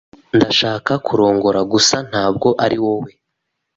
[0.35, 3.11] Ndashaka kurongora, gusa ntabwo ari wowe.